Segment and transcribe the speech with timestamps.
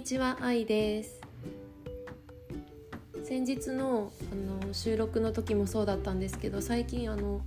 [0.00, 1.20] にちは、あいです。
[3.22, 7.42] 先日のあの収録の時もそうだったんですけど最近あの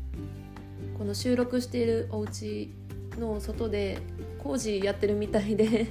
[0.99, 2.71] この収録しているお家
[3.17, 3.97] の外で
[4.37, 5.87] 工事やってるみたいで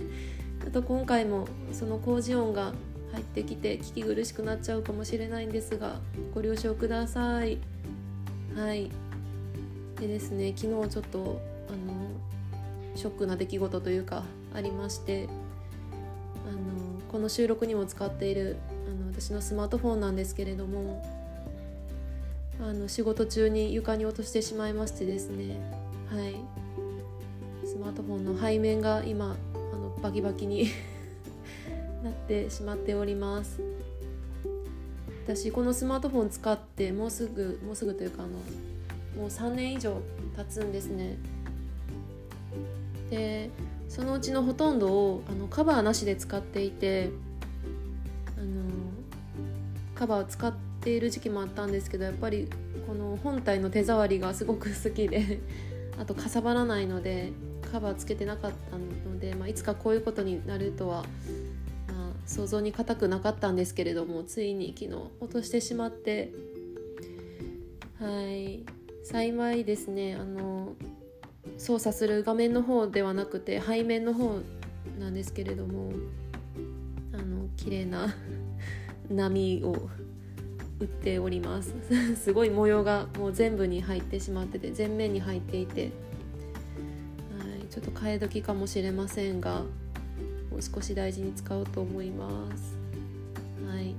[0.65, 2.75] あと今回もその工事音が
[3.11, 5.97] 入ってきて聞き苦しくなっちゃうかもしれないんですが
[6.33, 7.59] ご了承ください。
[8.55, 8.89] はい。
[9.99, 11.93] でですね昨日ちょっとあの
[12.95, 14.23] ショックな出来事というか
[14.55, 15.29] ありまして
[16.47, 18.57] あのこの収録にも使っている
[18.87, 21.05] あの私のスマートフォンなんですけれども
[22.61, 25.61] あの仕事中に床に落としてしまいましてですね。
[26.09, 26.37] はい。
[27.65, 30.69] スマートフォンの背面が今あのバキバキに
[32.05, 33.61] なってしまっております。
[35.25, 38.33] 私このスマートフォン使ってもうすぐもうすぐというかあの
[39.17, 40.01] もう3年以上
[40.37, 41.17] 経つんですね。
[43.11, 43.51] で
[43.93, 47.11] そのうちのほとんどをあのカバーなしで使っていて
[48.39, 48.63] あの
[49.95, 52.49] カバーを使っている時期もあったんですけどやっぱり
[52.87, 55.41] この本体の手触りがすごく好きで
[56.01, 57.33] あとかさばらないので
[57.71, 61.05] カバーつけてなかったので、まあ、いつかこういうことになるとは
[61.89, 66.33] あ想像に難くなかったんですけれどもついに昨日落としてしまって
[68.01, 68.65] はい。
[69.05, 70.75] 幸いですねあの
[71.59, 74.41] 操作する画面の方ではなくて背面の方
[74.99, 75.93] なんですけれども
[77.13, 78.15] あの綺麗な
[79.11, 79.89] 波を
[80.81, 81.75] 打っております
[82.17, 85.91] すごい模様がもう全部に入ってしまってて全面に入っていてはい
[87.71, 89.65] ちょっと替え時かもしれませんが
[90.51, 92.77] もう少し大事に使おうと思います。
[93.67, 93.95] はい、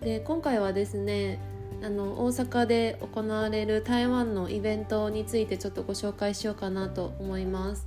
[0.00, 1.40] で今回はですね
[1.82, 7.86] あの大阪で行われる台湾のイベントについてちょっとご紹介しようかなと思います。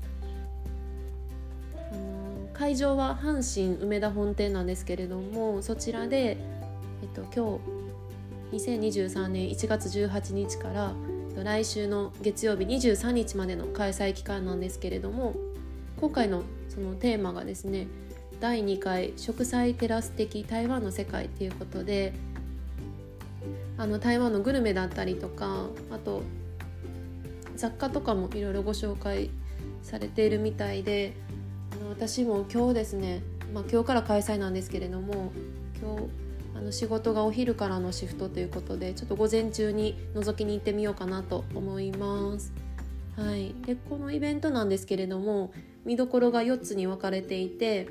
[2.53, 6.38] 会場は阪神梅田本店なんですけれどもそちらで、
[7.01, 7.59] えっと、今
[8.51, 10.94] 日2023年1月18日から
[11.44, 15.34] 来週の月曜日23日までの開催期間なんですけれども
[16.00, 17.88] 今回のそのテーマがですね
[18.39, 22.13] 第2回植栽テラス的台湾の世界ということで
[23.78, 26.23] あの台湾のグルメだったりとかあと
[27.56, 29.29] 雑貨とかもいろいろご紹介
[29.81, 31.13] されているみたいで
[31.72, 33.22] あの私も今日ですね、
[33.53, 35.31] まあ、今日から開催なんですけれども
[35.81, 36.03] 今日
[36.56, 42.53] あの仕事がお昼からのシフトということでちょっと午前中に覗きに行ってみようかなと思います。
[43.16, 45.51] はい、でこのイベントなんですけれども
[45.85, 47.88] 見どころが4つに分かれていて、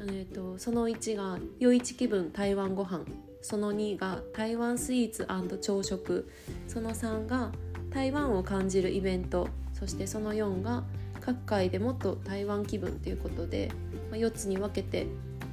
[0.00, 3.04] えーと、その1が「夜市気分台湾ご飯
[3.42, 5.26] その2が「台湾スイーツ
[5.60, 6.28] 朝食」
[6.68, 7.52] その3が
[7.90, 10.84] 「台湾を感じるイベント」そしてその4が
[11.20, 13.70] 「各界でもっと台湾気分」ということで、
[14.10, 15.06] まあ、4つに分けて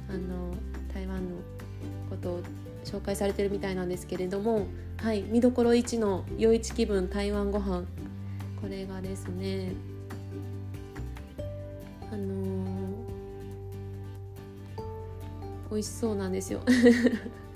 [0.08, 0.54] あの
[0.92, 1.36] 台湾の
[2.10, 2.40] ことを
[2.84, 4.66] 紹介されてるみたいなんですけれども、
[4.98, 7.84] はい、見どころ1の「夜市気分台湾ご飯。
[8.60, 9.72] これがですね
[12.10, 16.60] あのー、美味しそうなんですよ。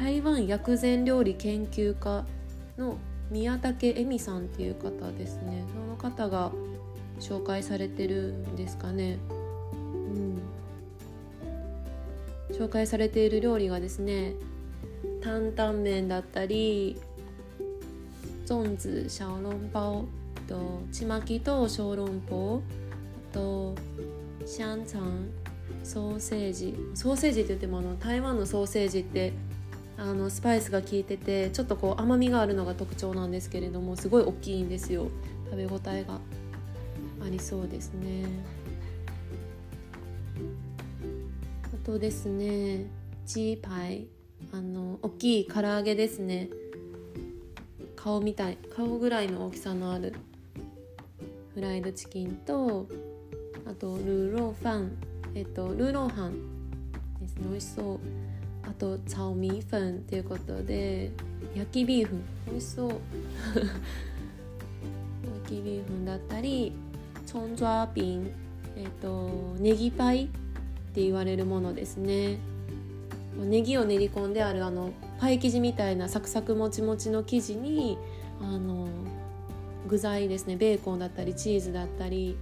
[0.00, 2.24] 台湾薬膳料理研究家
[2.78, 2.96] の
[3.30, 5.62] 宮武恵美さんっていう方ですね。
[5.74, 6.52] その方が
[7.20, 9.18] 紹介されてるんですかね。
[9.30, 9.34] う
[12.54, 12.56] ん。
[12.56, 14.32] 紹介されている料理がですね
[15.22, 16.98] 担々麺だったり
[18.46, 20.06] 粽子小籠包
[20.48, 22.62] とちまきと小籠包
[23.32, 23.74] あと
[24.46, 24.86] 香腸
[25.84, 26.74] ソーセージ。
[26.94, 29.34] ソーセージって言ってもあの台湾のソーセージって
[30.00, 35.08] あのスパイスが効いててちょっとこう甘みがあるのが特徴なんですけれどもすごい大きいんですよ。
[35.50, 36.18] 食べ応えが
[37.22, 38.24] ありそうですね。
[41.62, 42.86] あとですね
[43.26, 44.06] チーパイ。
[44.52, 46.48] あの大きい唐揚げですね。
[47.94, 48.56] 顔みたい。
[48.74, 50.14] 顔ぐらいの大きさのある
[51.54, 52.88] フライドチキンと
[53.66, 54.96] あとルーローファン。
[55.34, 56.38] えっとルーローハン
[57.20, 57.42] ですね。
[57.50, 58.29] 美味しそう。
[58.62, 61.10] あとチャオミーフンっていうことで
[61.54, 62.22] 焼きビーフン。
[62.48, 62.90] 美味しそう。
[62.90, 63.00] 焼
[65.46, 66.72] きビーフンだったり
[67.26, 68.30] チョンジャーピン。
[68.76, 70.28] えっとネギパイっ
[70.94, 72.38] て言われるものですね。
[73.38, 77.96] ネギを練り込んであるあのパイ生地みたいなサクサクもちもちの生地に
[78.40, 78.88] あの
[79.88, 80.56] 具材ですね。
[80.56, 82.36] ベーコンだったりチーズだったり。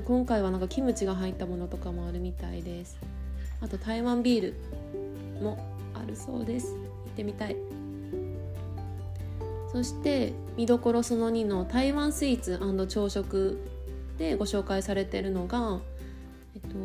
[0.00, 2.98] 今回はなんかキムチが入ったものとかもあるみたいです。
[3.60, 4.54] あと台湾ビール。
[5.42, 5.58] も
[5.94, 6.74] あるそうです。
[6.74, 6.80] 行
[7.10, 7.56] ってみたい。
[9.72, 13.58] そして見どころその2の台湾スイーツ朝食
[14.18, 15.80] でご紹介されてるのが
[16.54, 16.76] えっと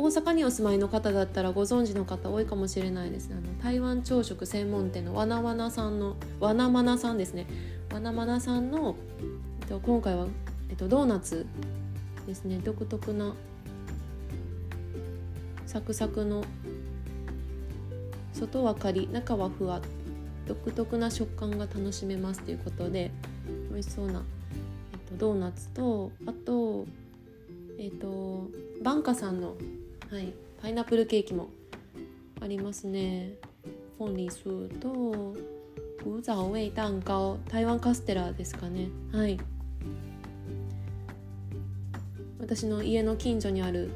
[0.00, 7.46] 大阪にお住まいの方だったらご存知の方多いかもしれないですあの台湾朝食専門店のわなわなさんのわなまなさんですね。
[7.92, 8.96] わなまなさんの、
[9.62, 10.26] えっと、今回は、
[10.68, 11.46] えっと、ドーナツ
[12.26, 12.60] ですね。
[12.62, 13.34] 独特な
[15.66, 16.44] サクサクの
[18.36, 19.80] 外はカリ中はふわ
[20.46, 23.10] 独特な食感が楽しめますということで
[23.70, 24.22] 美味しそうな、
[24.92, 26.86] えっと、ドーナツとあと
[27.78, 28.48] えっと
[28.82, 29.56] バンカさんの、
[30.10, 31.48] はい、パイナップルケーキも
[32.40, 33.32] ありますね。
[33.98, 35.34] フォンリスと
[36.04, 39.38] 古早味蛋糕台湾カステラですかねはい
[42.38, 43.90] 私の家の近所にある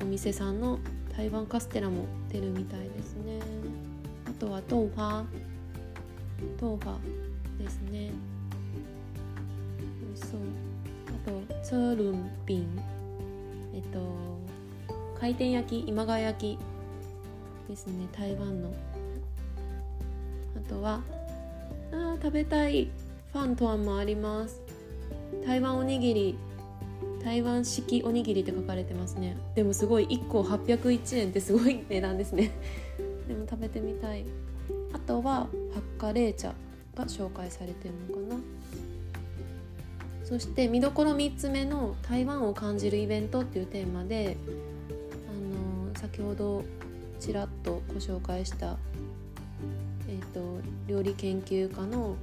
[0.00, 0.78] お店さんの
[1.16, 3.40] 台湾カステラも出るみたいですね。
[4.26, 5.24] あとは豆花
[6.60, 6.98] 豆花
[7.58, 8.10] ですね。
[10.00, 10.40] 美味しそう。
[11.08, 12.82] あとツールンビン。
[13.74, 14.00] えっと
[15.20, 18.08] 回転焼き今川焼きですね。
[18.12, 18.72] 台湾の。
[20.56, 21.02] あとは
[21.92, 22.90] あ食べたい。
[23.32, 24.60] ファントアンもあります。
[25.46, 26.38] 台湾おにぎり。
[27.24, 29.36] 台湾式おにぎりって書かれてますね。
[29.54, 32.50] でもすごい1個801円ってすごい値段ですね。
[33.28, 34.24] でも食べてみたい。
[34.92, 35.48] あとはハ
[35.96, 36.54] ッカレー茶
[36.94, 38.40] が紹介されてるのかな。
[40.24, 44.36] そして見どころ3つ目の「台湾を感じるイベント」っていうテーマで、
[45.28, 46.64] あのー、先ほど
[47.20, 48.78] ちらっとご紹介した
[50.12, 52.16] えーと、料理研究家の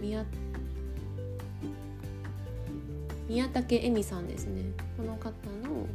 [0.00, 0.24] 宮
[3.34, 4.62] 宮武恵美さんですね。
[4.96, 5.30] この方
[5.68, 5.88] の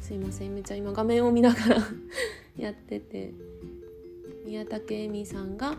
[0.00, 1.76] すいませんめっちゃ今画面を見ながら
[2.58, 3.32] やってて
[4.44, 5.78] 宮武恵美さんが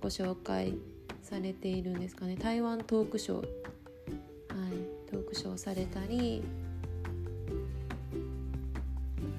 [0.00, 0.78] ご紹介
[1.22, 2.36] されているんですかね。
[2.36, 6.42] 台湾トークショー、はい、トークショーされたり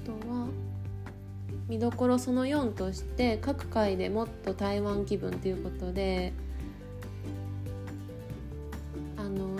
[0.03, 0.49] あとは
[1.67, 6.31] 見どころその4として各回でもっと台湾気分ということで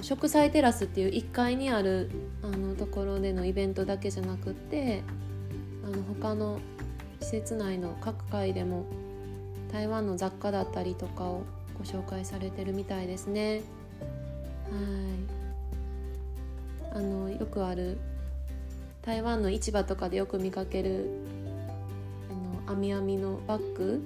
[0.05, 2.11] 植栽テラスっていう1階にある
[2.43, 5.01] あのところでのイベントだけじゃなくって
[5.83, 6.59] あの他の
[7.21, 8.85] 施設内の各階でも
[9.73, 11.41] 台湾の雑貨だったりとかを
[11.75, 13.63] ご紹介されてるみたいですね。
[14.69, 14.77] は
[16.93, 17.97] いあのよくある
[19.01, 21.09] 台湾の市場とかでよく見かける
[22.67, 24.01] 編み編みのバッグ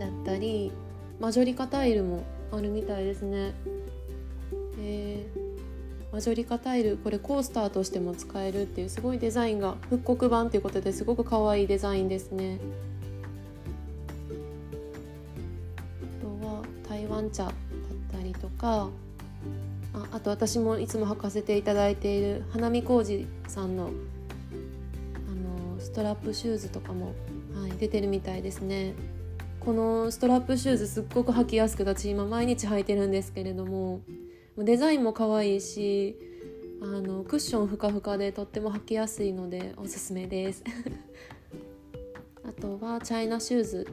[0.00, 0.72] だったり
[1.20, 3.52] マジョリカタイルもあるみたいですね。
[4.86, 5.26] え、
[6.12, 12.58] マジョリカタイルこれコースターとしても使えるっていうすごいデザインが復刻版ということですごく可愛いデザインですね。
[16.20, 17.52] あとは台湾茶だっ
[18.12, 18.88] たりとか
[19.92, 27.14] ああと私もいつも履かせていただいている花見浩二さんのあのストラップシューズとかも、
[27.54, 28.94] はい、出てるみたいですね
[29.60, 34.00] このストラップシューズすっごく履きやすくて私今毎日履いてるんですけれども
[34.58, 36.16] デザインも可愛いし
[36.80, 40.64] あのクッションふかふかでとっても履きやすいのでおすすめです。
[42.42, 43.86] あとはチャイナシューズ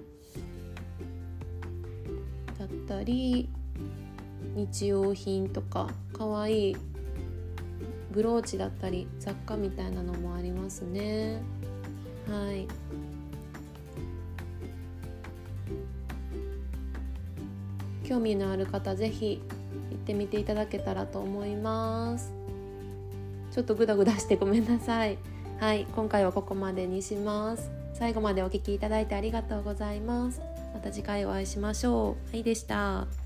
[2.58, 3.50] だったり
[4.56, 6.78] 日用品とか可愛い
[8.12, 11.42] ブローチだったり雑貨みたいなのもありますね。
[12.28, 12.68] はい。
[18.04, 19.42] 興味のある方是非
[19.92, 22.34] 行ってみていただけたらと思います。
[23.52, 25.18] ちょっとグダグダしてごめんなさい。
[25.60, 27.70] はい今回はここまでにします。
[27.94, 30.42] 最後までお聴きいただいてありがとうございます。
[30.74, 32.32] また次回お会いしましょう。
[32.32, 33.23] はいでした。